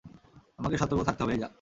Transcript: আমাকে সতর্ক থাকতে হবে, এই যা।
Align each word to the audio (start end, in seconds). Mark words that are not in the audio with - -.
আমাকে 0.59 0.75
সতর্ক 0.77 1.01
থাকতে 1.03 1.21
হবে, 1.23 1.33
এই 1.33 1.39
যা। 1.39 1.49